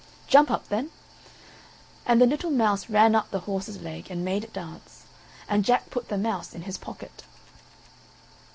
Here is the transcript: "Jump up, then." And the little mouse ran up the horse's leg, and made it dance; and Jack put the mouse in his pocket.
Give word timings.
"Jump 0.27 0.49
up, 0.49 0.67
then." 0.69 0.89
And 2.07 2.19
the 2.19 2.25
little 2.25 2.49
mouse 2.49 2.89
ran 2.89 3.13
up 3.13 3.29
the 3.29 3.41
horse's 3.41 3.81
leg, 3.81 4.09
and 4.09 4.25
made 4.25 4.43
it 4.43 4.51
dance; 4.51 5.03
and 5.47 5.63
Jack 5.63 5.91
put 5.91 6.07
the 6.07 6.17
mouse 6.17 6.55
in 6.55 6.63
his 6.63 6.79
pocket. 6.79 7.23